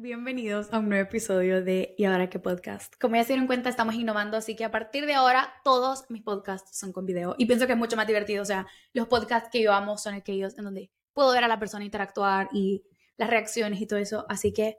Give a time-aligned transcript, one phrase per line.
[0.00, 2.94] Bienvenidos a un nuevo episodio de ¿Y ahora qué podcast?
[3.00, 6.22] Como ya se dieron cuenta, estamos innovando, así que a partir de ahora todos mis
[6.22, 7.34] podcasts son con video.
[7.36, 8.42] Y pienso que es mucho más divertido.
[8.42, 11.58] O sea, los podcasts que yo amo son aquellos en donde puedo ver a la
[11.58, 12.84] persona interactuar y
[13.16, 14.24] las reacciones y todo eso.
[14.28, 14.78] Así que,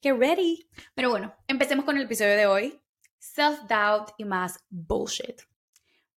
[0.00, 0.68] get ready.
[0.94, 2.80] Pero bueno, empecemos con el episodio de hoy.
[3.18, 5.42] Self-doubt y más bullshit.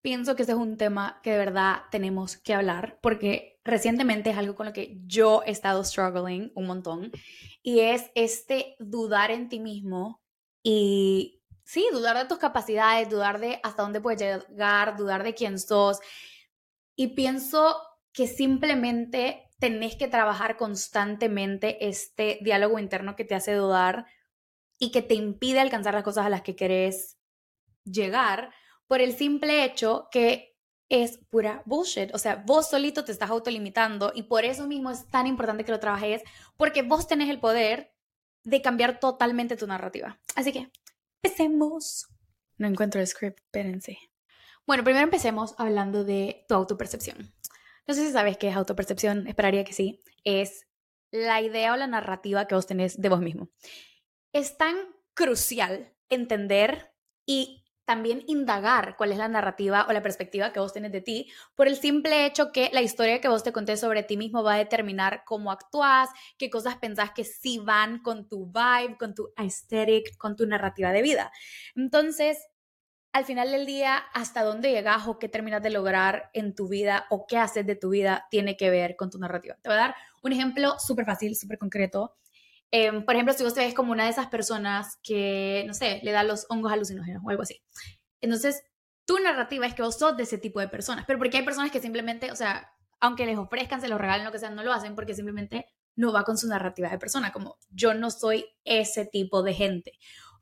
[0.06, 4.38] Pienso que este es un tema que de verdad tenemos que hablar porque recientemente es
[4.38, 7.12] algo con lo que yo he estado struggling un montón
[7.64, 10.22] y es este dudar en ti mismo
[10.62, 15.58] y sí, dudar de tus capacidades, dudar de hasta dónde puedes llegar, dudar de quién
[15.58, 15.98] sos.
[16.96, 17.76] Y pienso
[18.12, 24.06] que simplemente tenés que trabajar constantemente este diálogo interno que te hace dudar
[24.78, 27.18] y que te impide alcanzar las cosas a las que querés
[27.86, 28.52] llegar
[28.88, 30.56] por el simple hecho que
[30.90, 32.14] es pura bullshit.
[32.14, 35.72] O sea, vos solito te estás autolimitando y por eso mismo es tan importante que
[35.72, 36.22] lo trabajes,
[36.58, 37.94] porque vos tenés el poder
[38.44, 40.20] de cambiar totalmente tu narrativa.
[40.36, 40.72] Así que,
[41.22, 42.08] empecemos.
[42.58, 43.98] No encuentro el script, espérense.
[44.68, 47.34] Bueno, primero empecemos hablando de tu autopercepción.
[47.88, 50.02] No sé si sabes qué es autopercepción, esperaría que sí.
[50.24, 50.66] Es
[51.12, 53.50] la idea o la narrativa que vos tenés de vos mismo.
[54.34, 54.76] Es tan
[55.14, 56.94] crucial entender
[57.26, 61.32] y también indagar cuál es la narrativa o la perspectiva que vos tenés de ti,
[61.56, 64.56] por el simple hecho que la historia que vos te contés sobre ti mismo va
[64.56, 69.32] a determinar cómo actúas, qué cosas pensás que sí van con tu vibe, con tu
[69.36, 71.32] aesthetic, con tu narrativa de vida.
[71.76, 72.38] Entonces,
[73.14, 77.06] al final del día, hasta dónde llegas o qué terminas de lograr en tu vida
[77.10, 79.56] o qué haces de tu vida tiene que ver con tu narrativa.
[79.62, 82.18] Te voy a dar un ejemplo súper fácil, súper concreto.
[82.78, 86.02] Em, por ejemplo, si vos te ves como una de esas personas que, no sé,
[86.04, 87.64] le da los hongos alucinógenos o algo así.
[88.20, 88.66] Entonces,
[89.06, 91.72] tu narrativa es que vos sos de ese tipo de personas, pero porque hay personas
[91.72, 94.74] que simplemente, o sea, aunque les ofrezcan, se los regalen, lo que sea, no lo
[94.74, 99.06] hacen porque simplemente no va con su narrativa de persona, como yo no soy ese
[99.06, 99.94] tipo de gente.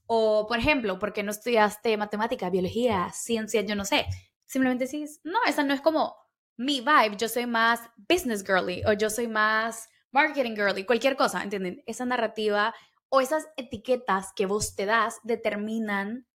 [0.08, 4.08] O, por ejemplo, porque no estudiaste matemática, biología, ciencia, yo no sé.
[4.48, 6.15] Simplemente dices, no, esa no es como
[6.58, 7.80] mi vibe, yo soy más
[8.10, 11.84] business girly o yo soy más marketing girly, cualquier cosa, ¿entienden?
[11.86, 12.74] Esa narrativa
[13.10, 16.28] o esas etiquetas que vos te das determinan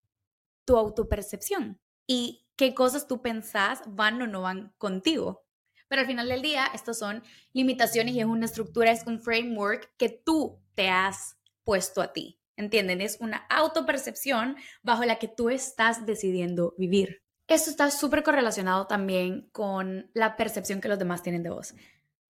[0.64, 5.44] tu autopercepción y qué cosas tú pensás van o no van contigo.
[5.88, 7.22] Pero al final del día, estos son
[7.52, 12.38] limitaciones y es una estructura, es un framework que tú te has puesto a ti.
[12.56, 13.00] ¿Entienden?
[13.00, 17.22] Es una autopercepción bajo la que tú estás decidiendo vivir.
[17.46, 21.74] Esto está súper correlacionado también con la percepción que los demás tienen de vos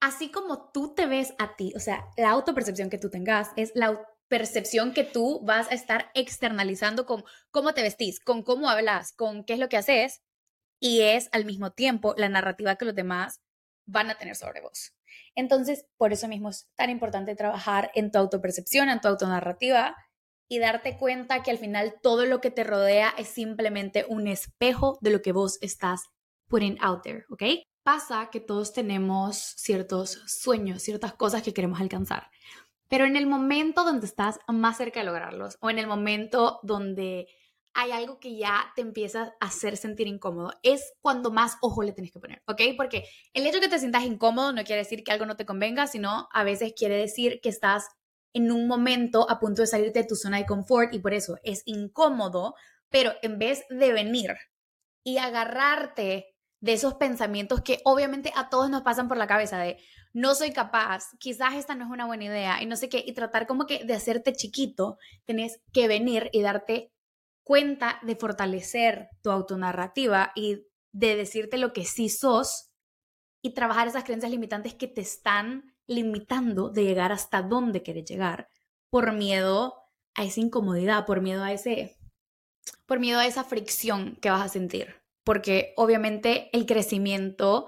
[0.00, 3.72] así como tú te ves a ti, o sea, la autopercepción que tú tengas es
[3.74, 9.12] la percepción que tú vas a estar externalizando con cómo te vestís, con cómo hablas,
[9.12, 10.22] con qué es lo que haces,
[10.80, 13.40] y es al mismo tiempo la narrativa que los demás
[13.86, 14.92] van a tener sobre vos.
[15.34, 19.96] Entonces, por eso mismo es tan importante trabajar en tu autopercepción, en tu autonarrativa
[20.48, 24.98] y darte cuenta que al final todo lo que te rodea es simplemente un espejo
[25.00, 26.02] de lo que vos estás
[26.48, 27.42] putting out there, ¿ok?
[27.88, 32.30] Pasa que todos tenemos ciertos sueños, ciertas cosas que queremos alcanzar.
[32.86, 37.28] Pero en el momento donde estás más cerca de lograrlos o en el momento donde
[37.72, 41.92] hay algo que ya te empieza a hacer sentir incómodo, es cuando más ojo le
[41.92, 42.60] tienes que poner, ¿ok?
[42.76, 45.46] Porque el hecho de que te sientas incómodo no quiere decir que algo no te
[45.46, 47.88] convenga, sino a veces quiere decir que estás
[48.34, 51.38] en un momento a punto de salirte de tu zona de confort y por eso
[51.42, 52.54] es incómodo,
[52.90, 54.36] pero en vez de venir
[55.04, 59.78] y agarrarte de esos pensamientos que obviamente a todos nos pasan por la cabeza de
[60.12, 63.12] no soy capaz, quizás esta no es una buena idea y no sé qué, y
[63.12, 66.92] tratar como que de hacerte chiquito, tenés que venir y darte
[67.44, 72.70] cuenta de fortalecer tu autonarrativa y de decirte lo que sí sos
[73.42, 78.50] y trabajar esas creencias limitantes que te están limitando de llegar hasta donde quieres llegar
[78.90, 79.74] por miedo
[80.14, 81.96] a esa incomodidad, por miedo a ese
[82.86, 84.96] por miedo a esa fricción que vas a sentir
[85.28, 87.66] porque obviamente el crecimiento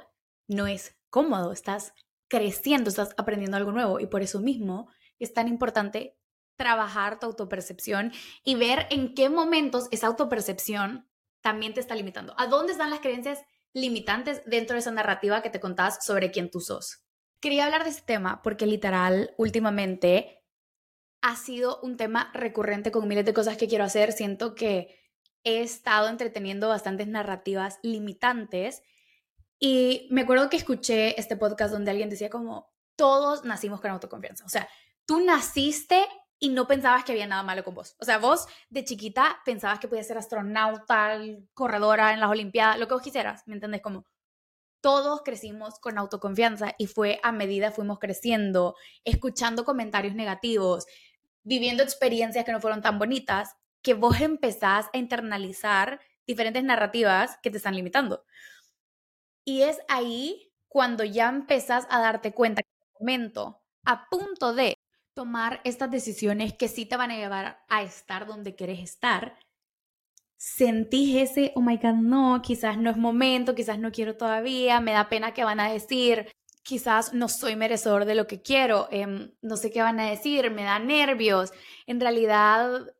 [0.48, 1.92] no es cómodo, estás
[2.26, 4.88] creciendo, estás aprendiendo algo nuevo y por eso mismo
[5.18, 6.16] es tan importante
[6.56, 8.12] trabajar tu autopercepción
[8.44, 11.06] y ver en qué momentos esa autopercepción
[11.42, 12.32] también te está limitando.
[12.38, 13.40] ¿A dónde están las creencias
[13.74, 17.04] limitantes dentro de esa narrativa que te contás sobre quién tú sos?
[17.42, 20.46] Quería hablar de este tema porque literal últimamente
[21.20, 24.12] ha sido un tema recurrente con miles de cosas que quiero hacer.
[24.12, 24.99] Siento que
[25.44, 28.82] he estado entreteniendo bastantes narrativas limitantes
[29.58, 34.44] y me acuerdo que escuché este podcast donde alguien decía como, todos nacimos con autoconfianza.
[34.44, 34.68] O sea,
[35.06, 36.06] tú naciste
[36.38, 37.94] y no pensabas que había nada malo con vos.
[38.00, 41.18] O sea, vos de chiquita pensabas que podías ser astronauta,
[41.52, 43.82] corredora en las Olimpiadas, lo que vos quisieras, ¿me entendés?
[43.82, 44.06] Como
[44.80, 50.86] todos crecimos con autoconfianza y fue a medida fuimos creciendo, escuchando comentarios negativos,
[51.42, 57.50] viviendo experiencias que no fueron tan bonitas, que vos empezás a internalizar diferentes narrativas que
[57.50, 58.24] te están limitando.
[59.44, 64.76] Y es ahí cuando ya empezás a darte cuenta que el momento a punto de
[65.14, 69.36] tomar estas decisiones que sí te van a llevar a estar donde quieres estar,
[70.36, 74.92] sentís ese, oh my god, no, quizás no es momento, quizás no quiero todavía, me
[74.92, 79.32] da pena que van a decir, quizás no soy merecedor de lo que quiero, em,
[79.42, 81.52] no sé qué van a decir, me da nervios,
[81.86, 82.94] en realidad,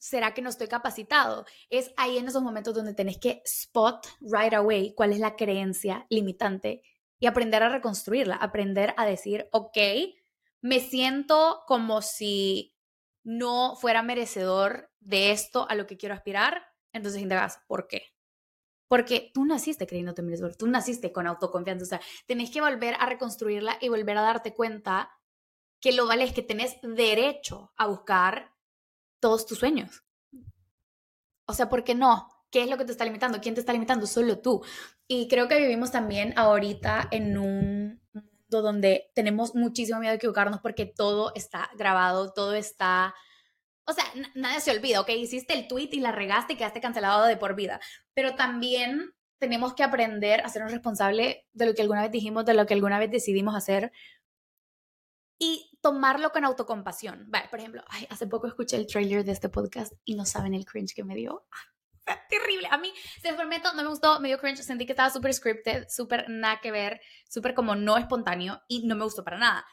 [0.00, 1.44] ¿será que no estoy capacitado?
[1.68, 6.06] Es ahí en esos momentos donde tenés que spot right away cuál es la creencia
[6.08, 6.82] limitante
[7.20, 9.76] y aprender a reconstruirla, aprender a decir, ok,
[10.62, 12.74] me siento como si
[13.22, 16.62] no fuera merecedor de esto a lo que quiero aspirar,
[16.92, 18.14] entonces indagas, ¿por qué?
[18.88, 23.06] Porque tú naciste creyéndote merecedor, tú naciste con autoconfianza, o sea, tenés que volver a
[23.06, 25.10] reconstruirla y volver a darte cuenta
[25.78, 28.49] que lo vale es que tenés derecho a buscar
[29.20, 30.02] todos tus sueños.
[31.46, 32.28] O sea, ¿por qué no?
[32.50, 33.40] ¿Qué es lo que te está limitando?
[33.40, 34.06] ¿Quién te está limitando?
[34.06, 34.64] Solo tú.
[35.06, 40.60] Y creo que vivimos también ahorita en un mundo donde tenemos muchísimo miedo de equivocarnos
[40.60, 43.14] porque todo está grabado, todo está...
[43.86, 45.10] O sea, nadie se olvida, ¿ok?
[45.10, 47.80] Hiciste el tweet y la regaste y quedaste cancelado de por vida.
[48.14, 52.54] Pero también tenemos que aprender a sernos responsables de lo que alguna vez dijimos, de
[52.54, 53.90] lo que alguna vez decidimos hacer
[55.40, 57.24] y tomarlo con autocompasión.
[57.28, 60.64] Vale, por ejemplo, hace poco escuché el trailer de este podcast y no saben el
[60.64, 61.46] cringe que me dio
[62.28, 62.68] terrible.
[62.70, 65.88] A mí, se prometo, no me gustó, me dio cringe, sentí que estaba súper scripted,
[65.88, 69.66] súper nada que ver, súper como no espontáneo y no me gustó para nada.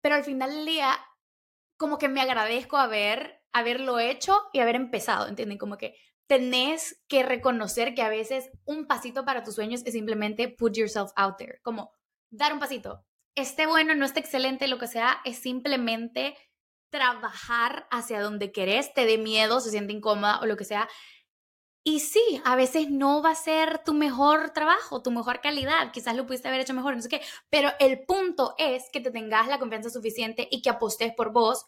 [0.00, 0.98] Pero al final del día,
[1.76, 5.58] como que me agradezco haber, haberlo hecho y haber empezado, ¿entienden?
[5.58, 10.48] Como que tenés que reconocer que a veces un pasito para tus sueños es simplemente
[10.48, 11.92] put yourself out there, como
[12.30, 13.04] dar un pasito.
[13.36, 16.36] Esté bueno, no esté excelente, lo que sea, es simplemente
[16.90, 20.88] trabajar hacia donde querés, te dé miedo, se siente incómoda o lo que sea,
[21.86, 26.16] y sí, a veces no va a ser tu mejor trabajo, tu mejor calidad, quizás
[26.16, 27.20] lo pudiste haber hecho mejor, no sé qué,
[27.50, 31.66] pero el punto es que te tengas la confianza suficiente y que apostes por vos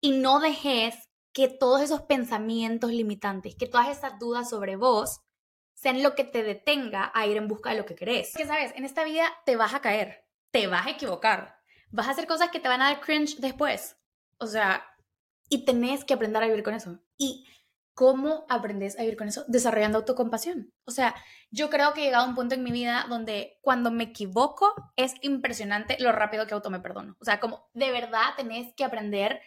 [0.00, 0.94] y no dejes
[1.32, 5.22] que todos esos pensamientos limitantes, que todas esas dudas sobre vos
[5.74, 8.32] sean lo que te detenga a ir en busca de lo que querés.
[8.36, 11.58] Que sabes, en esta vida te vas a caer, te vas a equivocar,
[11.90, 13.96] vas a hacer cosas que te van a dar cringe después.
[14.38, 14.84] O sea,
[15.48, 17.00] y tenés que aprender a vivir con eso.
[17.18, 17.46] Y
[17.94, 19.44] ¿Cómo aprendes a vivir con eso?
[19.48, 20.72] Desarrollando autocompasión.
[20.86, 21.14] O sea,
[21.50, 24.74] yo creo que he llegado a un punto en mi vida donde cuando me equivoco
[24.96, 27.16] es impresionante lo rápido que auto me perdono.
[27.20, 29.42] O sea, como de verdad tenés que aprender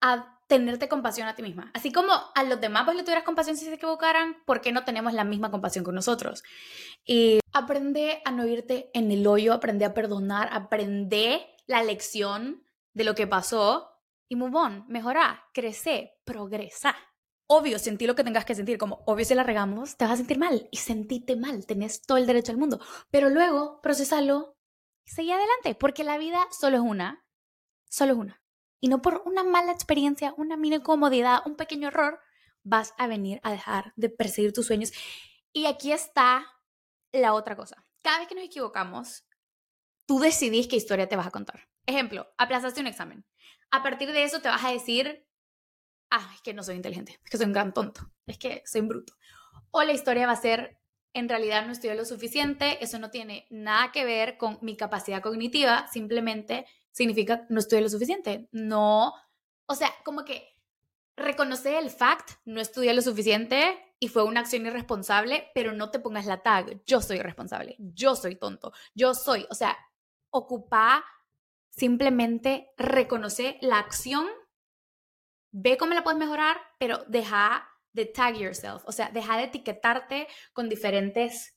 [0.00, 1.70] a tenerte compasión a ti misma.
[1.72, 4.84] Así como a los demás pues le tuvieras compasión si se equivocaran, ¿por qué no
[4.84, 6.42] tenemos la misma compasión con nosotros?
[7.06, 13.04] Y aprende a no irte en el hoyo, aprende a perdonar, aprende la lección de
[13.04, 16.94] lo que pasó y move on, mejora, crece, progresa.
[17.46, 20.16] Obvio, sentí lo que tengas que sentir, como obvio si la regamos, te vas a
[20.18, 22.78] sentir mal y sentite mal, tenés todo el derecho al mundo,
[23.10, 24.58] pero luego procesalo
[25.06, 27.24] y seguí adelante, porque la vida solo es una,
[27.88, 28.41] solo es una.
[28.82, 32.20] Y no por una mala experiencia, una mini incomodidad, un pequeño error,
[32.62, 34.92] vas a venir a dejar de perseguir tus sueños.
[35.54, 36.44] Y aquí está
[37.12, 37.86] la otra cosa.
[38.02, 39.24] Cada vez que nos equivocamos,
[40.04, 41.68] tú decidís qué historia te vas a contar.
[41.86, 43.24] Ejemplo, aplazaste un examen
[43.72, 45.26] a partir de eso te vas a decir,
[46.10, 48.82] ah, es que no soy inteligente, es que soy un gran tonto, es que soy
[48.82, 49.14] un bruto.
[49.70, 50.78] O la historia va a ser,
[51.14, 55.22] en realidad no estudié lo suficiente, eso no tiene nada que ver con mi capacidad
[55.22, 58.48] cognitiva, simplemente significa no estudié lo suficiente.
[58.52, 59.14] No,
[59.66, 60.56] o sea, como que
[61.16, 65.98] reconoce el fact, no estudié lo suficiente y fue una acción irresponsable, pero no te
[65.98, 69.76] pongas la tag, yo soy responsable, yo soy tonto, yo soy, o sea,
[70.30, 71.04] ocupa
[71.72, 74.26] Simplemente reconoce la acción,
[75.52, 80.28] ve cómo la puedes mejorar, pero deja de tag yourself, o sea, deja de etiquetarte
[80.52, 81.56] con diferentes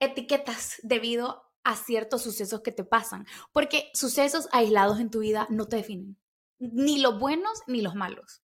[0.00, 5.66] etiquetas debido a ciertos sucesos que te pasan, porque sucesos aislados en tu vida no
[5.66, 6.18] te definen,
[6.58, 8.42] ni los buenos ni los malos.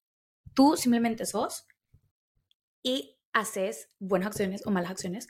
[0.54, 1.66] Tú simplemente sos
[2.82, 5.28] y haces buenas acciones o malas acciones,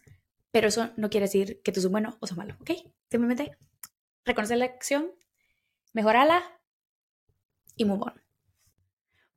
[0.50, 2.70] pero eso no quiere decir que tú sos bueno o sos malo, ¿ok?
[3.10, 3.56] Simplemente
[4.24, 5.10] reconoce la acción,
[5.92, 6.42] mejorala
[7.76, 8.22] y move on.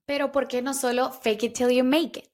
[0.05, 2.31] Pero ¿por qué no solo fake it till you make it?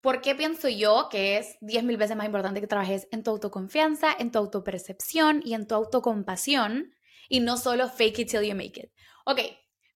[0.00, 3.32] ¿Por qué pienso yo que es 10 mil veces más importante que trabajes en tu
[3.32, 6.94] autoconfianza, en tu autopercepción y en tu autocompasión
[7.28, 8.92] y no solo fake it till you make it?
[9.26, 9.40] Ok,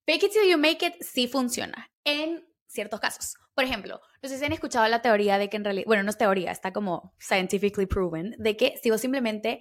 [0.05, 3.35] fake it till you make it sí funciona en ciertos casos.
[3.55, 6.11] Por ejemplo, no sé si han escuchado la teoría de que en realidad, bueno, no
[6.11, 9.61] es teoría, está como scientifically proven, de que si vos simplemente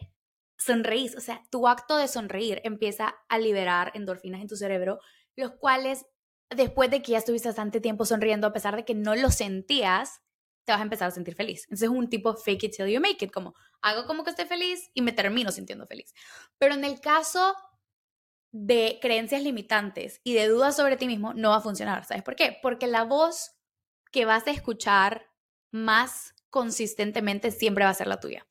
[0.58, 5.00] sonreís, o sea, tu acto de sonreír empieza a liberar endorfinas en tu cerebro,
[5.36, 6.06] los cuales
[6.50, 10.22] después de que ya estuviste bastante tiempo sonriendo, a pesar de que no lo sentías,
[10.66, 11.64] te vas a empezar a sentir feliz.
[11.64, 14.46] Entonces es un tipo fake it till you make it, como hago como que estoy
[14.46, 16.14] feliz y me termino sintiendo feliz.
[16.58, 17.56] Pero en el caso
[18.52, 22.06] de creencias limitantes y de dudas sobre ti mismo, no va a funcionar.
[22.06, 22.58] ¿Sabes por qué?
[22.62, 23.52] Porque la voz
[24.12, 25.30] que vas a escuchar
[25.72, 28.46] más consistentemente siempre va a ser la tuya.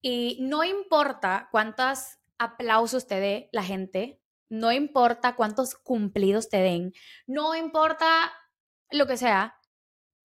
[0.00, 6.92] Y no importa cuántos aplausos te dé la gente, no importa cuántos cumplidos te den,
[7.26, 8.32] no importa
[8.90, 9.56] lo que sea,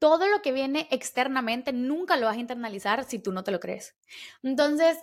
[0.01, 3.60] todo lo que viene externamente nunca lo vas a internalizar si tú no te lo
[3.60, 3.96] crees.
[4.41, 4.98] Entonces,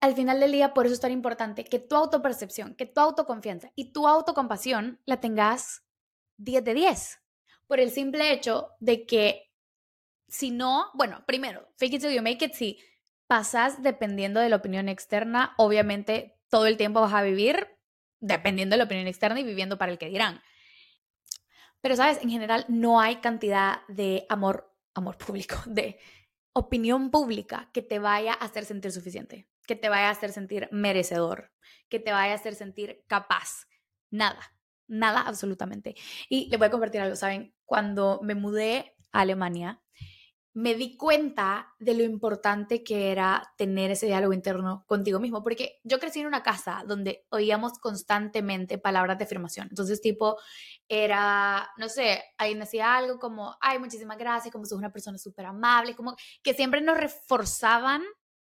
[0.00, 3.70] al final del día, por eso es tan importante que tu autopercepción, que tu autoconfianza
[3.76, 5.84] y tu autocompasión la tengas
[6.38, 7.20] 10 de 10.
[7.68, 9.52] Por el simple hecho de que
[10.26, 12.80] si no, bueno, primero, fake it till you make it, si
[13.28, 17.68] pasas dependiendo de la opinión externa, obviamente todo el tiempo vas a vivir
[18.18, 20.42] dependiendo de la opinión externa y viviendo para el que dirán.
[21.84, 22.18] Pero, ¿sabes?
[22.22, 25.98] En general no hay cantidad de amor, amor público, de
[26.54, 30.66] opinión pública que te vaya a hacer sentir suficiente, que te vaya a hacer sentir
[30.72, 31.52] merecedor,
[31.90, 33.66] que te vaya a hacer sentir capaz.
[34.10, 34.40] Nada,
[34.86, 35.94] nada absolutamente.
[36.30, 37.54] Y le voy a compartir algo, ¿saben?
[37.66, 39.82] Cuando me mudé a Alemania,
[40.54, 45.80] me di cuenta de lo importante que era tener ese diálogo interno contigo mismo, porque
[45.82, 49.66] yo crecí en una casa donde oíamos constantemente palabras de afirmación.
[49.68, 50.38] Entonces, tipo,
[50.88, 55.46] era, no sé, alguien decía algo como, ay, muchísimas gracias, como sos una persona súper
[55.46, 58.02] amable, como que siempre nos reforzaban,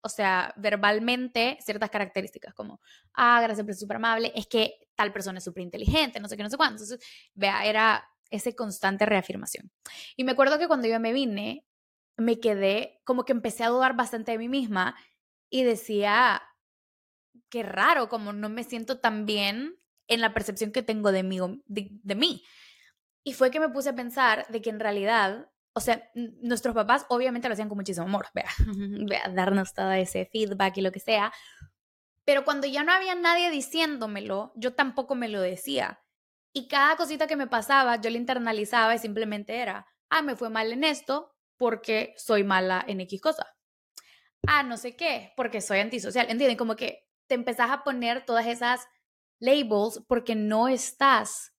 [0.01, 2.79] o sea, verbalmente, ciertas características, como,
[3.15, 6.43] ah, gracias, pero súper amable, es que tal persona es súper inteligente, no sé qué,
[6.43, 6.83] no sé cuánto.
[6.83, 6.99] Entonces,
[7.33, 9.71] vea, era ese constante reafirmación.
[10.15, 11.65] Y me acuerdo que cuando yo me vine,
[12.17, 14.95] me quedé, como que empecé a dudar bastante de mí misma
[15.49, 16.41] y decía,
[17.49, 21.39] qué raro, como no me siento tan bien en la percepción que tengo de mí,
[21.67, 22.43] de, mí.
[23.23, 27.05] Y fue que me puse a pensar de que en realidad, o sea, nuestros papás
[27.09, 28.49] obviamente lo hacían con muchísimo amor, vea,
[29.05, 31.31] vea, darnos todo ese feedback y lo que sea,
[32.25, 36.03] pero cuando ya no había nadie diciéndomelo, yo tampoco me lo decía.
[36.51, 40.49] Y cada cosita que me pasaba, yo la internalizaba y simplemente era, ah, me fue
[40.49, 43.55] mal en esto, porque soy mala en X cosa.
[44.47, 46.29] Ah, no sé qué, porque soy antisocial.
[46.29, 46.57] ¿Entienden?
[46.57, 48.87] Como que te empezás a poner todas esas
[49.39, 51.53] labels porque no estás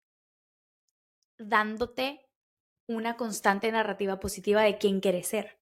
[1.38, 2.26] dándote
[2.88, 5.57] una constante narrativa positiva de quién quieres ser.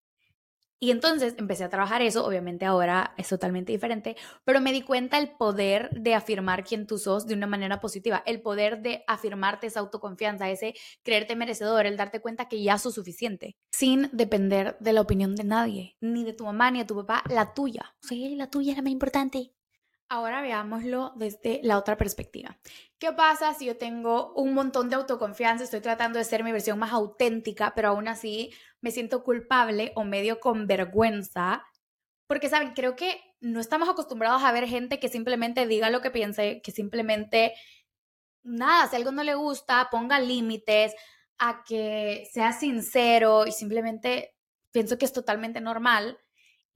[0.78, 4.14] Y entonces empecé a trabajar eso, obviamente ahora es totalmente diferente,
[4.44, 8.22] pero me di cuenta el poder de afirmar quién tú sos de una manera positiva,
[8.26, 12.94] el poder de afirmarte esa autoconfianza, ese creerte merecedor, el darte cuenta que ya sos
[12.94, 16.96] suficiente, sin depender de la opinión de nadie, ni de tu mamá, ni de tu
[16.96, 17.96] papá, la tuya.
[18.02, 19.55] Sí, la tuya es la más importante.
[20.08, 22.58] Ahora veámoslo desde la otra perspectiva.
[22.98, 26.78] ¿Qué pasa si yo tengo un montón de autoconfianza, estoy tratando de ser mi versión
[26.78, 31.66] más auténtica, pero aún así me siento culpable o medio con vergüenza?
[32.28, 32.72] Porque, ¿saben?
[32.74, 36.70] Creo que no estamos acostumbrados a ver gente que simplemente diga lo que piense, que
[36.70, 37.54] simplemente,
[38.44, 40.94] nada, si algo no le gusta, ponga límites,
[41.38, 44.34] a que sea sincero y simplemente
[44.72, 46.18] pienso que es totalmente normal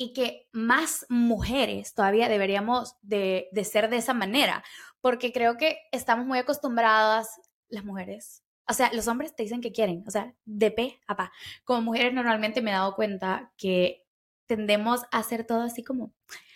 [0.00, 4.64] y que más mujeres todavía deberíamos de, ser de esa manera,
[5.02, 7.28] porque creo que estamos muy acostumbradas,
[7.68, 11.16] las mujeres, o sea, los hombres te dicen que quieren, o sea, de pe a
[11.16, 11.32] pa.
[11.64, 14.06] Como mujeres normalmente me he dado cuenta que
[14.46, 16.14] tendemos a hacer todo así como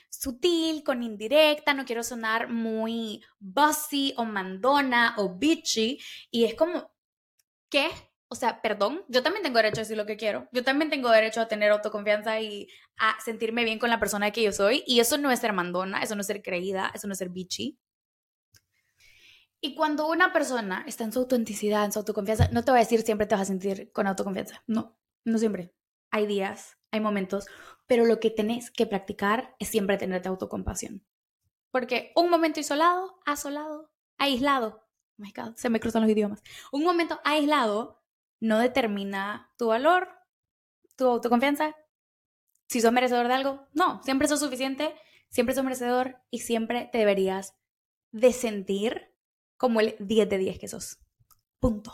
[0.08, 6.90] sutil, con indirecta, no quiero sonar muy bossy o mandona o bitchy, y es como,
[7.68, 7.90] ¿qué?
[8.34, 10.48] O sea, perdón, yo también tengo derecho a decir lo que quiero.
[10.50, 14.42] Yo también tengo derecho a tener autoconfianza y a sentirme bien con la persona que
[14.42, 14.82] yo soy.
[14.88, 17.28] Y eso no es ser mandona, eso no es ser creída, eso no es ser
[17.28, 17.78] bitchy.
[19.60, 22.80] Y cuando una persona está en su autenticidad, en su autoconfianza, no te va a
[22.80, 24.64] decir siempre te vas a sentir con autoconfianza.
[24.66, 25.72] No, no siempre.
[26.10, 27.46] Hay días, hay momentos,
[27.86, 31.06] pero lo que tenés que practicar es siempre tenerte autocompasión.
[31.70, 36.42] Porque un momento isolado, asolado, aislado, oh my God, se me cruzan los idiomas.
[36.72, 38.03] Un momento aislado
[38.40, 40.08] no determina tu valor,
[40.96, 41.74] tu autoconfianza.
[42.68, 44.94] Si sos merecedor de algo, no, siempre sos suficiente,
[45.28, 47.54] siempre sos merecedor y siempre te deberías
[48.12, 49.14] de sentir
[49.56, 50.98] como el 10 de 10 que sos.
[51.58, 51.92] Punto.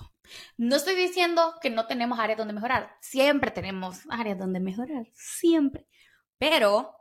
[0.56, 2.96] No estoy diciendo que no tenemos áreas donde mejorar.
[3.00, 5.06] Siempre tenemos áreas donde mejorar.
[5.14, 5.86] Siempre.
[6.38, 6.94] Pero,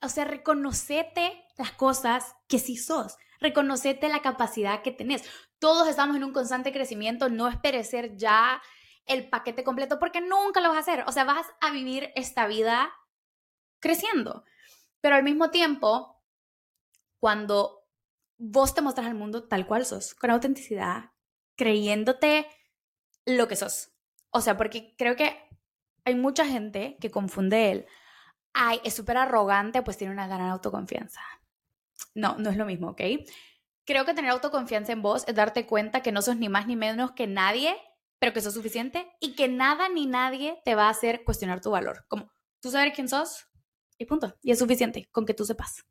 [0.00, 3.16] o sea, reconocete las cosas que sí sos.
[3.40, 5.24] Reconocete la capacidad que tenés.
[5.58, 8.62] Todos estamos en un constante crecimiento, no esperes ser ya
[9.06, 11.04] el paquete completo porque nunca lo vas a hacer.
[11.06, 12.92] O sea, vas a vivir esta vida
[13.80, 14.44] creciendo.
[15.00, 16.22] Pero al mismo tiempo,
[17.18, 17.86] cuando
[18.36, 21.10] vos te muestras al mundo tal cual sos, con autenticidad,
[21.56, 22.46] creyéndote
[23.26, 23.90] lo que sos.
[24.30, 25.36] O sea, porque creo que
[26.04, 27.86] hay mucha gente que confunde él.
[28.52, 31.20] Ay, es súper arrogante, pues tiene una gran autoconfianza.
[32.14, 33.00] No, no es lo mismo, ¿ok?
[33.88, 36.76] Creo que tener autoconfianza en vos es darte cuenta que no sos ni más ni
[36.76, 37.74] menos que nadie,
[38.18, 41.70] pero que sos suficiente y que nada ni nadie te va a hacer cuestionar tu
[41.70, 42.04] valor.
[42.06, 42.30] Como
[42.60, 43.48] tú sabes quién sos
[43.96, 44.36] y punto.
[44.42, 45.86] Y es suficiente con que tú sepas.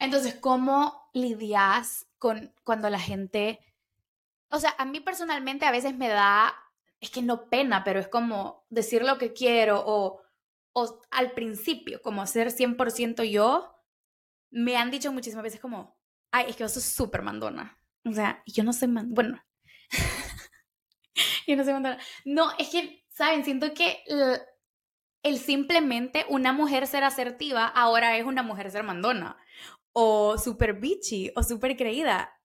[0.00, 3.60] Entonces, ¿cómo lidias con cuando la gente...
[4.50, 6.52] O sea, a mí personalmente a veces me da,
[6.98, 10.22] es que no pena, pero es como decir lo que quiero o,
[10.72, 13.76] o al principio, como ser 100% yo,
[14.50, 16.01] me han dicho muchísimas veces como,
[16.32, 17.78] ay, es que vos sos súper mandona.
[18.04, 19.40] O sea, yo no sé, man bueno,
[21.46, 21.98] yo no sé mandona.
[22.24, 23.44] No, es que, ¿saben?
[23.44, 24.02] Siento que
[25.22, 29.36] el simplemente una mujer ser asertiva ahora es una mujer ser mandona
[29.92, 32.40] o súper bitchy o súper creída.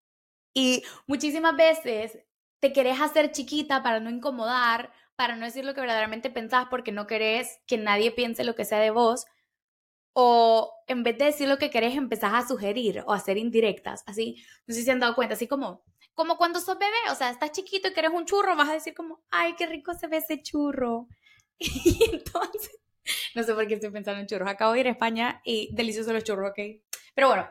[0.54, 2.20] Y muchísimas veces
[2.60, 6.92] te querés hacer chiquita para no incomodar, para no decir lo que verdaderamente pensás porque
[6.92, 9.26] no querés que nadie piense lo que sea de vos.
[10.14, 14.04] O en vez de decir lo que querés, empezás a sugerir o a hacer indirectas.
[14.06, 17.16] Así, no sé si se han dado cuenta, así como, como cuando sos bebé, o
[17.16, 20.08] sea, estás chiquito y querés un churro, vas a decir como, ay, qué rico se
[20.08, 21.08] ve ese churro.
[21.60, 22.80] Y entonces,
[23.36, 24.50] no sé por qué estoy pensando en churros.
[24.50, 26.60] Acabo de ir a España y deliciosos los churros, ¿ok?
[27.16, 27.50] Pero bueno,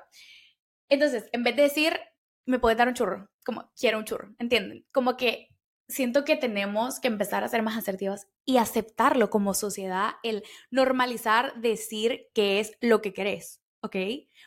[0.89, 1.99] entonces, en vez de decir,
[2.45, 4.87] me puedes dar un churro, como quiero un churro, ¿entienden?
[4.93, 5.49] Como que
[5.89, 11.61] siento que tenemos que empezar a ser más asertivas y aceptarlo como sociedad, el normalizar
[11.61, 13.97] decir qué es lo que querés, ¿ok?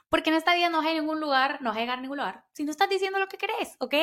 [0.09, 2.45] Porque en esta vida no hay ningún lugar, no vas a llegar a ningún lugar
[2.53, 3.95] si no estás diciendo lo que querés, ¿ok?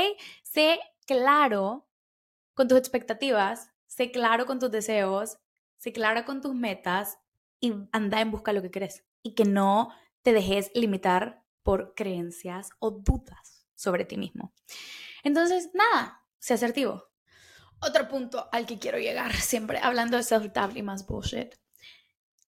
[0.43, 1.87] Sé claro
[2.55, 5.39] con tus expectativas, sé claro con tus deseos,
[5.77, 7.19] sé claro con tus metas
[7.61, 9.91] y anda en busca de lo que querés y que no
[10.23, 14.53] te dejes limitar por creencias o dudas sobre ti mismo.
[15.23, 17.11] Entonces, nada, sé asertivo.
[17.81, 21.55] Otro punto al que quiero llegar, siempre hablando de self-doubt y más bullshit.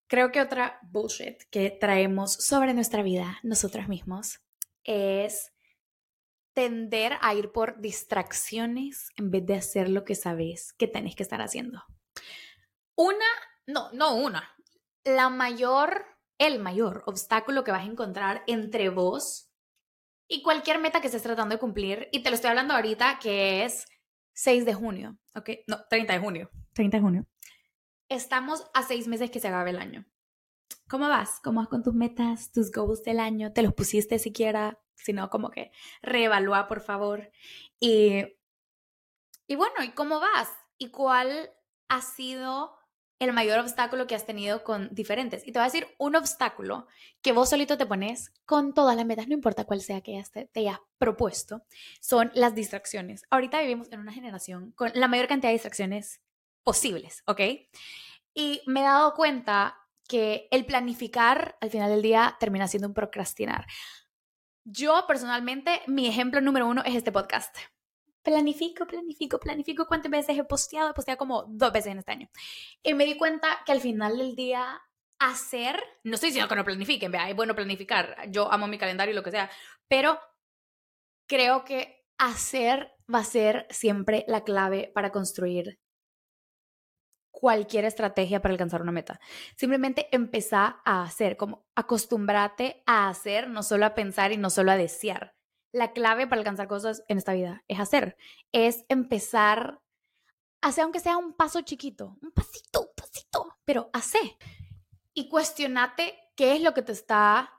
[0.06, 4.40] Creo que otra bullshit que traemos sobre nuestra vida, nosotras mismos,
[4.84, 5.52] es
[6.54, 11.22] tender a ir por distracciones en vez de hacer lo que sabes que tenés que
[11.22, 11.84] estar haciendo.
[12.96, 13.26] Una,
[13.66, 14.56] no, no una,
[15.04, 19.50] la mayor el mayor obstáculo que vas a encontrar entre vos
[20.28, 22.08] y cualquier meta que estés tratando de cumplir.
[22.12, 23.86] Y te lo estoy hablando ahorita que es
[24.38, 25.50] 6 de junio, ¿ok?
[25.66, 26.50] No, 30 de junio.
[26.74, 27.26] 30 de junio.
[28.08, 30.06] Estamos a seis meses que se acabe el año.
[30.88, 31.40] ¿Cómo vas?
[31.42, 33.52] ¿Cómo vas con tus metas, tus goals del año?
[33.52, 34.78] ¿Te los pusiste siquiera?
[34.94, 35.72] Si no, como que
[36.02, 37.32] reevalúa, por favor.
[37.80, 38.38] Y,
[39.48, 40.48] y bueno, ¿y cómo vas?
[40.78, 41.50] ¿Y cuál
[41.88, 42.77] ha sido
[43.18, 45.46] el mayor obstáculo que has tenido con diferentes.
[45.46, 46.86] Y te voy a decir un obstáculo
[47.20, 50.46] que vos solito te pones con todas las metas, no importa cuál sea que te,
[50.46, 51.64] te hayas propuesto,
[52.00, 53.22] son las distracciones.
[53.30, 56.20] Ahorita vivimos en una generación con la mayor cantidad de distracciones
[56.62, 57.40] posibles, ¿ok?
[58.34, 59.76] Y me he dado cuenta
[60.06, 63.66] que el planificar al final del día termina siendo un procrastinar.
[64.64, 67.56] Yo personalmente, mi ejemplo número uno es este podcast
[68.28, 72.28] planifico, planifico, planifico cuántas veces he posteado, he posteado como dos veces en este año.
[72.82, 74.82] Y me di cuenta que al final del día
[75.18, 79.12] hacer, no estoy diciendo que no planifiquen, vea, es bueno planificar, yo amo mi calendario
[79.12, 79.50] y lo que sea,
[79.88, 80.20] pero
[81.26, 85.80] creo que hacer va a ser siempre la clave para construir
[87.30, 89.20] cualquier estrategia para alcanzar una meta.
[89.56, 94.72] Simplemente empezar a hacer, como acostumbrate a hacer, no solo a pensar y no solo
[94.72, 95.37] a desear
[95.78, 98.16] la clave para alcanzar cosas en esta vida es hacer,
[98.52, 99.80] es empezar,
[100.60, 104.36] hacer aunque sea un paso chiquito, un pasito, un pasito, pero hace.
[105.14, 107.52] Y cuestionate qué es lo que te está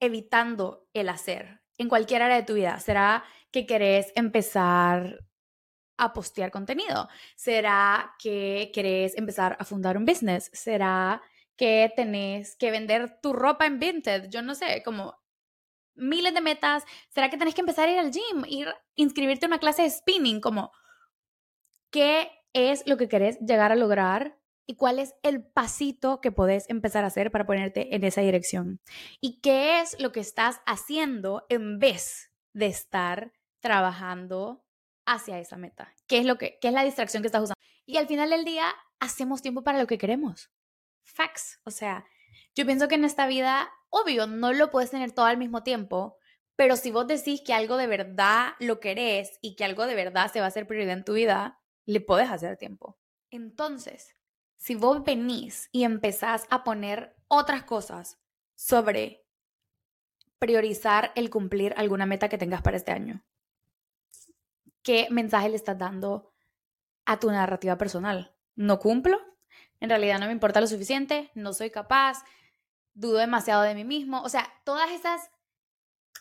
[0.00, 2.78] evitando el hacer en cualquier área de tu vida.
[2.80, 5.24] ¿Será que querés empezar
[5.96, 7.08] a postear contenido?
[7.36, 10.50] ¿Será que querés empezar a fundar un business?
[10.52, 11.22] ¿Será
[11.56, 14.30] que tenés que vender tu ropa en Vinted?
[14.30, 15.20] Yo no sé, como
[16.00, 16.84] miles de metas.
[17.10, 19.90] ¿Será que tenés que empezar a ir al gym, ir inscribirte a una clase de
[19.90, 20.40] spinning?
[20.40, 20.72] Como,
[21.90, 24.38] ¿qué es lo que querés llegar a lograr?
[24.66, 28.80] ¿Y cuál es el pasito que podés empezar a hacer para ponerte en esa dirección?
[29.20, 34.64] ¿Y qué es lo que estás haciendo en vez de estar trabajando
[35.06, 35.92] hacia esa meta?
[36.06, 37.60] ¿Qué es, lo que, qué es la distracción que estás usando?
[37.84, 40.52] Y al final del día, hacemos tiempo para lo que queremos.
[41.02, 41.60] Facts.
[41.64, 42.04] O sea,
[42.60, 46.16] yo pienso que en esta vida Obvio, no lo puedes tener todo al mismo tiempo,
[46.54, 50.32] pero si vos decís que algo de verdad lo querés y que algo de verdad
[50.32, 52.98] se va a hacer prioridad en tu vida, le puedes hacer tiempo.
[53.30, 54.16] Entonces,
[54.56, 58.20] si vos venís y empezás a poner otras cosas
[58.54, 59.24] sobre
[60.38, 63.24] priorizar el cumplir alguna meta que tengas para este año.
[64.82, 66.32] ¿Qué mensaje le estás dando
[67.04, 68.34] a tu narrativa personal?
[68.54, 69.18] ¿No cumplo?
[69.80, 72.22] En realidad no me importa lo suficiente, no soy capaz,
[73.00, 74.22] dudo demasiado de mí mismo.
[74.22, 75.30] O sea, todas esas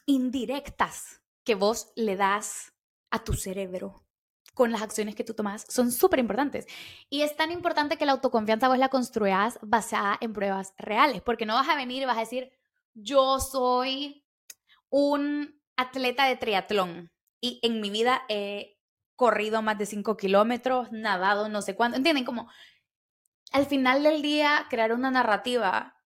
[0.06, 2.74] indirectas que vos le das
[3.12, 4.06] a tu cerebro
[4.54, 6.65] con las acciones que tú tomas son súper importantes.
[7.10, 11.46] Y es tan importante que la autoconfianza vos la construyas basada en pruebas reales, porque
[11.46, 12.52] no vas a venir y vas a decir,
[12.94, 14.26] yo soy
[14.89, 17.12] un atleta de triatlón
[17.42, 18.78] y en mi vida he
[19.15, 22.26] corrido más de 5 kilómetros, nadado no sé cuánto, ¿entienden?
[22.26, 22.50] Como
[23.52, 25.99] al final del día crear una narrativa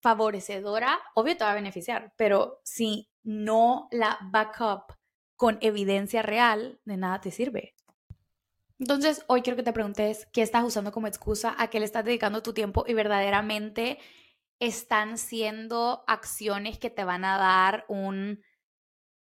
[0.00, 4.92] favorecedora, obvio te va a beneficiar, pero si no la backup
[5.36, 7.74] con evidencia real, de nada te sirve.
[8.78, 12.04] Entonces, hoy quiero que te preguntes qué estás usando como excusa, a qué le estás
[12.04, 13.98] dedicando tu tiempo y verdaderamente
[14.60, 18.42] están siendo acciones que te van a dar un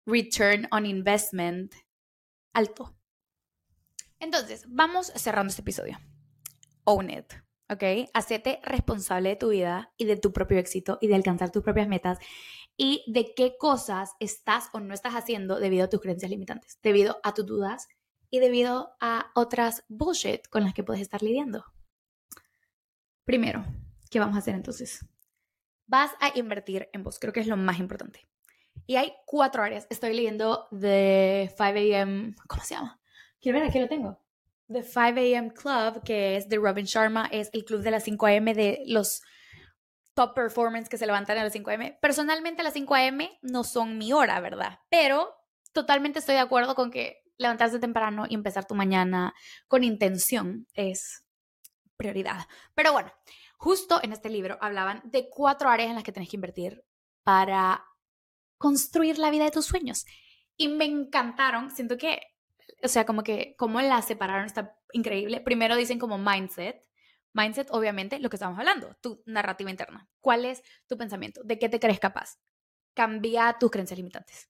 [0.05, 1.73] return on investment
[2.53, 2.95] alto.
[4.19, 5.99] Entonces, vamos cerrando este episodio.
[6.85, 7.33] Own it,
[7.73, 8.09] ¿ok?
[8.13, 11.87] Hacete responsable de tu vida y de tu propio éxito y de alcanzar tus propias
[11.87, 12.19] metas
[12.77, 17.19] y de qué cosas estás o no estás haciendo debido a tus creencias limitantes, debido
[17.23, 17.87] a tus dudas
[18.29, 21.65] y debido a otras bullshit con las que puedes estar lidiando.
[23.25, 23.63] Primero,
[24.09, 25.05] ¿qué vamos a hacer entonces?
[25.85, 28.27] Vas a invertir en vos, creo que es lo más importante.
[28.85, 29.87] Y hay cuatro áreas.
[29.89, 32.35] Estoy leyendo The 5 a.m.
[32.47, 32.99] ¿Cómo se llama?
[33.39, 34.22] Quiero ver, aquí lo tengo.
[34.67, 35.51] The 5 a.m.
[35.53, 38.53] Club, que es de Robin Sharma, es el club de las 5 a.m.
[38.53, 39.21] de los
[40.15, 41.97] top performance que se levantan a las 5 a.m.
[42.01, 43.39] Personalmente las 5 a.m.
[43.41, 44.79] no son mi hora, ¿verdad?
[44.89, 45.33] Pero
[45.73, 49.33] totalmente estoy de acuerdo con que levantarse temprano y empezar tu mañana
[49.67, 51.25] con intención es
[51.97, 52.47] prioridad.
[52.75, 53.11] Pero bueno,
[53.57, 56.83] justo en este libro hablaban de cuatro áreas en las que tenés que invertir
[57.23, 57.83] para
[58.57, 60.05] construir la vida de tus sueños.
[60.55, 62.21] Y me encantaron, siento que,
[62.83, 65.41] o sea, como que cómo las separaron está increíble.
[65.41, 66.85] Primero dicen como mindset.
[67.33, 70.07] Mindset, obviamente, lo que estamos hablando, tu narrativa interna.
[70.21, 71.41] ¿Cuál es tu pensamiento?
[71.43, 72.37] ¿De qué te crees capaz?
[72.93, 74.49] Cambia tus creencias limitantes.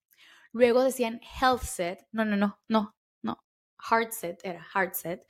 [0.51, 2.07] Luego decían health set.
[2.11, 3.43] No, no, no, no, no.
[3.89, 5.25] Heart set era heart set.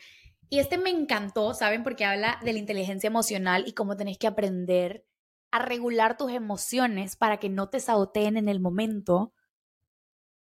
[0.49, 1.83] Y este me encantó, ¿saben?
[1.83, 5.05] Porque habla de la inteligencia emocional y cómo tenés que aprender
[5.51, 9.33] a regular tus emociones para que no te saboteen en el momento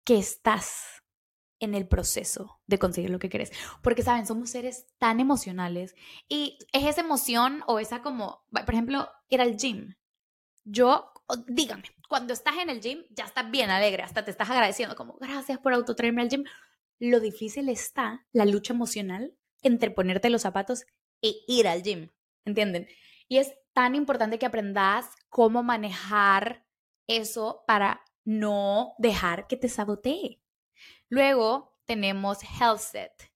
[0.03, 1.02] que estás
[1.63, 3.51] en el proceso de conseguir lo que quieres.
[3.81, 4.25] Porque, ¿saben?
[4.25, 5.95] Somos seres tan emocionales
[6.27, 9.95] y es esa emoción o esa como, por ejemplo, ir al gym.
[10.65, 11.11] Yo,
[11.47, 15.17] dígame, cuando estás en el gym ya estás bien alegre, hasta te estás agradeciendo como
[15.19, 16.43] gracias por autotraerme al gym.
[16.99, 20.85] Lo difícil está la lucha emocional entre ponerte los zapatos
[21.21, 22.11] e ir al gym,
[22.45, 22.87] ¿entienden?
[23.27, 26.65] Y es tan importante que aprendas cómo manejar
[27.07, 30.42] eso para no dejar que te sabotee.
[31.13, 33.31] Luego tenemos health set,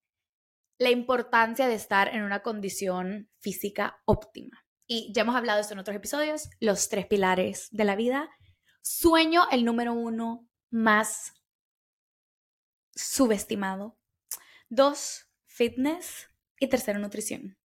[0.80, 4.66] la importancia de estar en una condición física óptima.
[4.88, 8.30] Y ya hemos hablado de esto en otros episodios, los tres pilares de la vida
[8.82, 11.34] Sueño, el número uno más
[12.96, 13.96] subestimado.
[14.68, 16.28] Dos, fitness.
[16.58, 17.58] Y tercero, nutrición.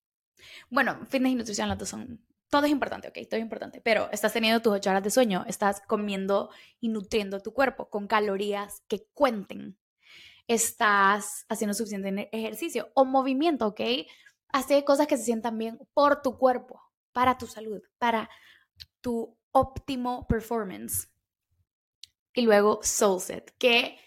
[0.69, 2.23] Bueno, fitness y nutrición, las dos son.
[2.52, 3.82] Todo es importante, ok, todo es importante.
[3.82, 8.06] Pero estás teniendo tus ocho horas de sueño, estás comiendo y nutriendo tu cuerpo con
[8.06, 9.80] calorías que cuenten.
[10.47, 13.82] Estás haciendo suficiente ejercicio o movimiento, ok.
[14.49, 18.29] Hace cosas que se sientan bien por tu cuerpo, para tu salud, para
[19.01, 21.13] tu óptimo performance
[22.34, 23.97] y luego Soulset, que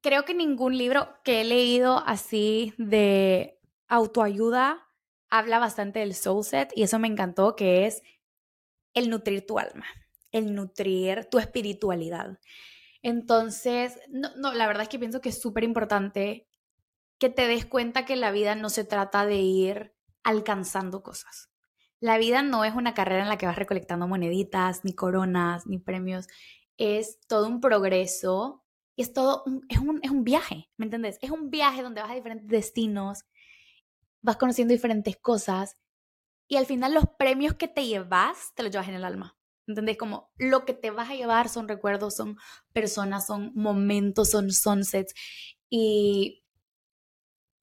[0.00, 4.86] creo que ningún libro que he leído así de autoayuda
[5.30, 8.02] habla bastante del Soulset y eso me encantó, que es
[8.94, 9.86] el nutrir tu alma,
[10.30, 12.38] el nutrir tu espiritualidad.
[13.04, 16.48] Entonces, no, la verdad es que pienso que es súper importante
[17.18, 21.50] que te des cuenta que la vida no se trata de ir alcanzando cosas.
[22.00, 25.78] La vida no es una carrera en la que vas recolectando moneditas, ni coronas, ni
[25.78, 26.28] premios
[26.78, 28.64] es todo un progreso
[28.96, 31.18] y es todo, un, es, un, es un viaje, ¿me entiendes?
[31.20, 33.24] Es un viaje donde vas a diferentes destinos,
[34.22, 35.76] vas conociendo diferentes cosas
[36.48, 39.36] y al final los premios que te llevas, te los llevas en el alma.
[39.66, 39.96] ¿Entendés?
[39.96, 42.36] Como lo que te vas a llevar son recuerdos, son
[42.72, 45.14] personas, son momentos, son sunsets.
[45.70, 46.44] Y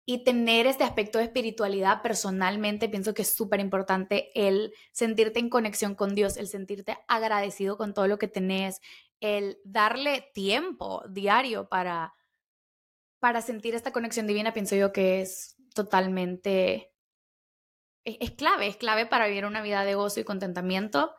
[0.10, 5.50] y tener este aspecto de espiritualidad personalmente pienso que es súper importante el sentirte en
[5.50, 8.80] conexión con Dios, el sentirte agradecido con todo lo que tenés,
[9.20, 12.14] el darle tiempo diario para,
[13.20, 16.94] para sentir esta conexión divina, pienso yo que es totalmente,
[18.06, 21.14] es, es clave, es clave para vivir una vida de gozo y contentamiento.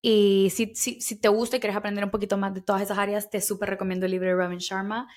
[0.00, 3.30] Y si, si, te gusta y quieres aprender un poquito más de todas esas áreas,
[3.30, 5.08] te súper recomiendo el libro de Robin Sharma.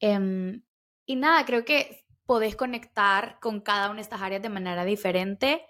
[0.00, 0.62] Em,
[1.06, 5.64] y nada, creo que podés conectar con cada una de estas áreas de manera diferente,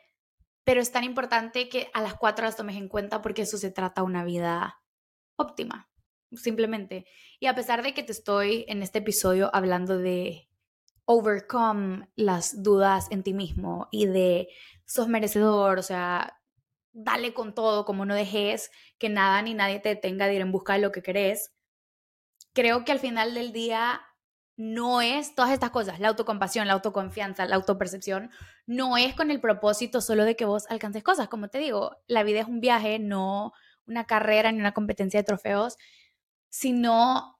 [0.64, 3.70] pero es tan importante que a las cuatro las tomes en cuenta porque eso se
[3.70, 4.80] trata una vida
[5.36, 5.90] óptima,
[6.32, 7.06] simplemente.
[7.38, 10.48] Y a pesar de que te estoy en este episodio hablando de
[11.04, 14.48] overcome las dudas en ti mismo y de
[14.86, 16.35] sos merecedor, o sea,
[16.96, 20.50] dale con todo, como no dejes que nada ni nadie te detenga de ir en
[20.50, 21.52] busca de lo que querés.
[22.54, 24.00] Creo que al final del día
[24.56, 28.30] no es todas estas cosas, la autocompasión, la autoconfianza, la autopercepción,
[28.64, 31.28] no es con el propósito solo de que vos alcances cosas.
[31.28, 33.52] Como te digo, la vida es un viaje, no
[33.86, 35.76] una carrera ni una competencia de trofeos,
[36.48, 37.38] sino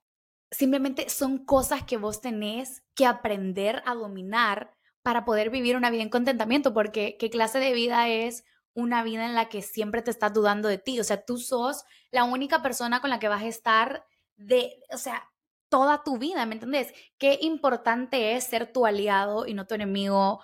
[0.51, 6.03] simplemente son cosas que vos tenés que aprender a dominar para poder vivir una vida
[6.03, 8.43] en contentamiento, porque ¿qué clase de vida es
[8.77, 10.99] una vida en la que siempre te estás dudando de ti.
[10.99, 14.99] O sea, tú sos la única persona con la que vas a estar de, o
[14.99, 15.31] sea,
[15.67, 16.93] toda tu vida, ¿me entiendes?
[17.17, 20.41] Qué importante es ser tu aliado y no tu enemigo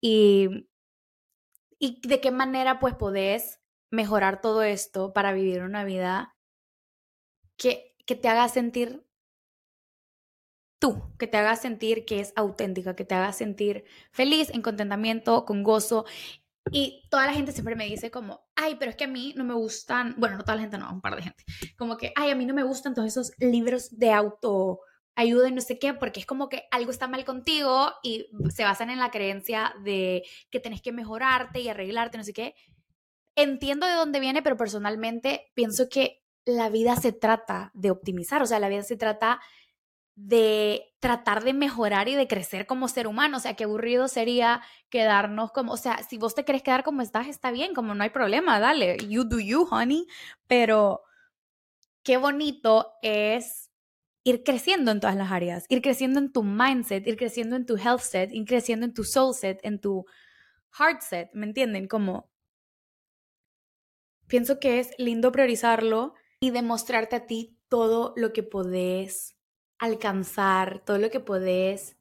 [0.00, 0.66] y,
[1.78, 3.60] y de qué manera pues podés
[3.90, 6.36] mejorar todo esto para vivir una vida
[7.56, 9.06] que, que te haga sentir
[10.80, 15.44] tú, que te haga sentir que es auténtica, que te haga sentir feliz, en contentamiento,
[15.44, 16.06] con gozo
[16.70, 19.44] y toda la gente siempre me dice como, ay, pero es que a mí no
[19.44, 21.44] me gustan, bueno, no toda la gente, no, un par de gente,
[21.76, 24.80] como que, ay, a mí no me gustan todos esos libros de auto
[25.18, 28.62] ayuda y no sé qué, porque es como que algo está mal contigo y se
[28.62, 32.54] basan en la creencia de que tenés que mejorarte y arreglarte, no sé qué.
[33.34, 38.46] Entiendo de dónde viene, pero personalmente pienso que la vida se trata de optimizar, o
[38.46, 39.40] sea, la vida se trata
[40.20, 43.36] de tratar de mejorar y de crecer como ser humano.
[43.36, 47.02] O sea, qué aburrido sería quedarnos como, o sea, si vos te querés quedar como
[47.02, 50.08] estás, está bien, como no hay problema, dale, you do you, honey.
[50.48, 51.02] Pero
[52.02, 53.70] qué bonito es
[54.24, 57.76] ir creciendo en todas las áreas, ir creciendo en tu mindset, ir creciendo en tu
[57.76, 60.04] health set, ir creciendo en tu soul set, en tu
[60.76, 61.86] heart set, ¿me entienden?
[61.86, 62.28] Como
[64.26, 69.37] pienso que es lindo priorizarlo y demostrarte a ti todo lo que podés
[69.78, 71.96] alcanzar, todo lo que podés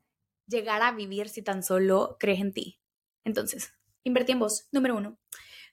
[0.48, 2.82] llegar a vivir si tan solo crees en ti.
[3.24, 5.20] Entonces, invertí en vos, número uno.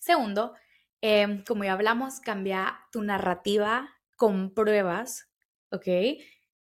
[0.00, 0.54] Segundo,
[1.00, 5.30] em, como ya hablamos, cambia tu narrativa con pruebas,
[5.70, 5.86] ¿ok?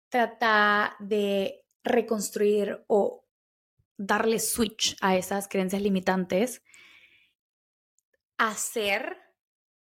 [0.09, 3.25] Trata de reconstruir o
[3.97, 6.63] darle switch a esas creencias limitantes.
[8.37, 9.17] Hacer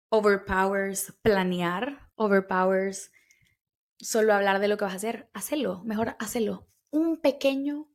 [0.09, 3.11] overpowers planear, overpowers
[3.99, 6.67] solo hablar de lo que vas a hacer, hazlo, mejor hazlo.
[6.91, 7.91] Un pequeño,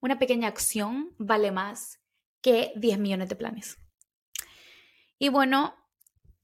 [0.00, 2.00] una pequeña acción vale más
[2.40, 3.78] que 10 millones de planes.
[5.18, 5.74] Y bueno,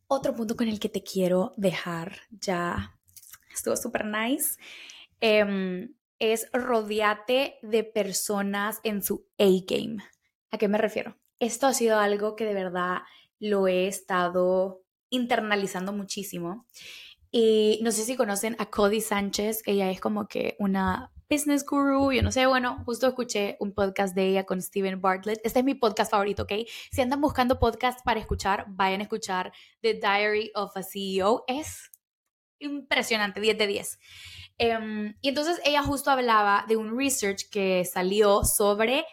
[0.07, 2.99] otro punto con el que te quiero dejar, ya
[3.53, 4.57] estuvo súper nice,
[5.21, 9.99] em, es rodeate de personas en su A-game.
[10.51, 11.17] ¿A qué me refiero?
[11.39, 12.99] Esto ha sido algo que de verdad
[13.39, 16.67] lo he estado internalizando muchísimo
[17.31, 22.11] y no sé si conocen a Cody Sánchez, ella es como que una business guru,
[22.11, 25.41] yo no sé, bueno, justo escuché un podcast de ella con Steven Bartlett.
[25.45, 26.53] Este es mi podcast favorito, ¿ok?
[26.91, 31.45] Si andan buscando podcast para escuchar, vayan a escuchar The Diary of a CEO.
[31.47, 31.93] Es
[32.59, 33.99] impresionante, 10 de 10.
[34.59, 39.07] Em, y entonces ella justo hablaba de un research que salió sobre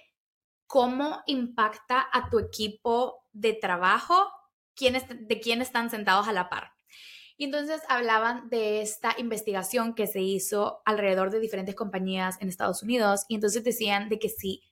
[0.66, 4.32] cómo impacta a tu equipo de trabajo
[4.80, 6.77] de quién están sentados a la par.
[7.38, 12.82] Y entonces hablaban de esta investigación que se hizo alrededor de diferentes compañías en Estados
[12.82, 14.64] Unidos y entonces decían de que si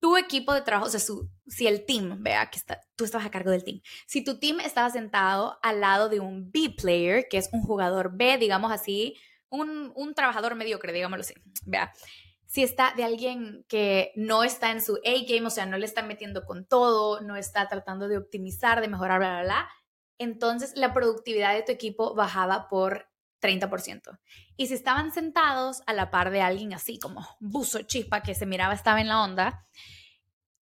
[0.00, 1.00] tu equipo de trabajo, o sea,
[1.46, 4.58] si el team, vea que está, tú estabas a cargo del team, si tu team
[4.58, 9.16] estaba sentado al lado de un B player, que es un jugador B, digamos así,
[9.48, 11.34] un, un trabajador mediocre, digámoslo así,
[11.66, 11.92] vea,
[12.46, 16.02] si está de alguien que no está en su A-game, o sea, no le está
[16.02, 19.68] metiendo con todo, no está tratando de optimizar, de mejorar, bla, bla, bla,
[20.22, 23.08] entonces la productividad de tu equipo bajaba por
[23.42, 24.18] 30%.
[24.56, 28.46] Y si estaban sentados a la par de alguien así como buzo chispa que se
[28.46, 29.66] miraba estaba en la onda,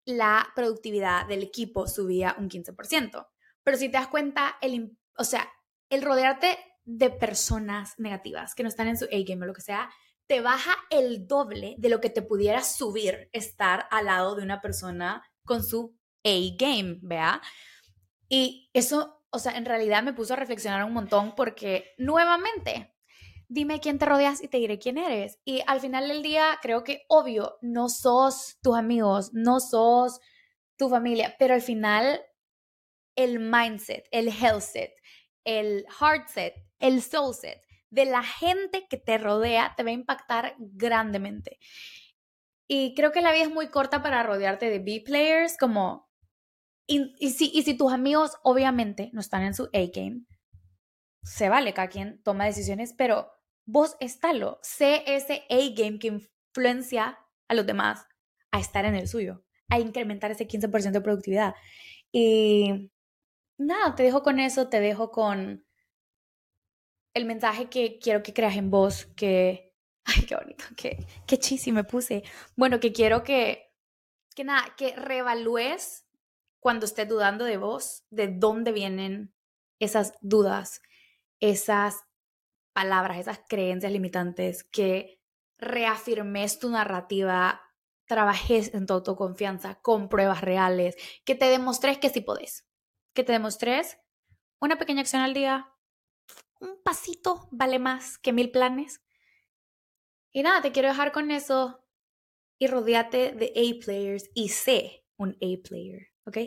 [0.05, 3.27] la productividad del equipo subía un 15%.
[3.63, 5.51] Pero si te das cuenta, el, o sea,
[5.89, 9.89] el rodearte de personas negativas que no están en su A-game o lo que sea,
[10.27, 14.61] te baja el doble de lo que te pudiera subir estar al lado de una
[14.61, 17.41] persona con su A-game, ¿vea?
[18.29, 22.93] Y eso o sea, en realidad me puso a reflexionar un montón porque nuevamente,
[23.47, 25.39] dime quién te rodeas y te diré quién eres.
[25.45, 30.19] Y al final del día, creo que obvio, no sos tus amigos, no sos
[30.77, 32.21] tu familia, pero al final
[33.15, 34.93] el mindset, el health set,
[35.43, 39.93] el heart set, el soul set de la gente que te rodea te va a
[39.93, 41.59] impactar grandemente.
[42.67, 46.06] Y creo que la vida es muy corta para rodearte de B-players, como...
[46.89, 50.21] Y, si, y si tus amigos obviamente no están en su A-game,
[51.21, 53.29] se vale, cada quien toma decisiones, pero
[53.65, 57.19] vos estálo, sé ese A-game que influencia
[57.49, 58.07] a los demás
[58.51, 61.55] a estar en el suyo, a incrementar ese 15% de productividad.
[62.13, 62.89] Y
[63.57, 65.65] nada, te dejo con eso, te dejo con
[67.13, 69.73] el mensaje que quiero que creas en vos, que,
[70.05, 72.23] ay, qué bonito, que, qué chisi me puse.
[72.55, 73.73] Bueno, que quiero que,
[74.33, 76.06] que nada, que reevalúes
[76.67, 79.33] cuando estés dudando de vos, de dónde vienen
[79.79, 80.81] esas dudas,
[81.39, 82.03] esas
[82.73, 85.21] palabras, esas creencias limitantes, que
[85.57, 87.61] reafirmes tu narrativa,
[88.05, 92.67] trabajes en tu autoconfianza con pruebas reales, que te demostres que sí podés,
[93.13, 93.97] que te demostres
[94.59, 95.73] una pequeña acción al día,
[96.59, 99.01] un pasito vale más que mil planes.
[100.33, 101.87] Y nada, te quiero dejar con eso
[102.59, 106.37] y rodeate de A-players y sé un A-player, ¿ok?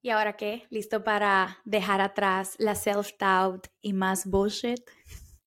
[0.00, 0.66] ¿Y ahora qué?
[0.70, 4.80] ¿Listo para dejar atrás la self-doubt y más bullshit?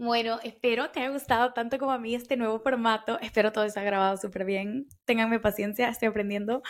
[0.00, 3.18] Bueno, espero te haya gustado tanto como a mí este nuevo formato.
[3.18, 4.86] Espero todo está grabado súper bien.
[5.04, 6.62] Ténganme paciencia, estoy aprendiendo.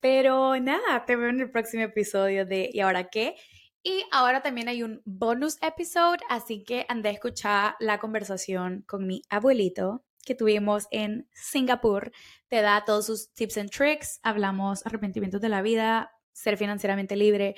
[0.00, 3.36] Pero nada, te veo en el próximo episodio de ¿Y ahora qué?
[3.84, 9.06] Y ahora también hay un bonus episode, así que andé a escuchar la conversación con
[9.06, 12.12] mi abuelito que tuvimos en Singapur.
[12.48, 14.20] Te da todos sus tips and tricks.
[14.22, 17.54] Hablamos arrepentimientos de la vida, ser financieramente libre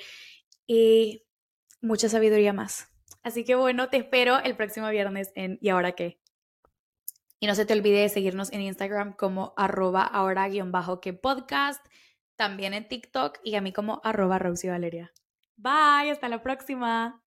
[0.67, 1.25] y
[1.81, 2.89] mucha sabiduría más.
[3.23, 6.19] Así que bueno, te espero el próximo viernes en ¿Y ahora qué?
[7.39, 11.13] Y no se te olvide de seguirnos en Instagram como arroba ahora guion bajo que
[11.13, 11.85] podcast,
[12.35, 15.11] también en TikTok y a mí como arroba Roxy Valeria.
[15.57, 17.21] Bye, hasta la próxima.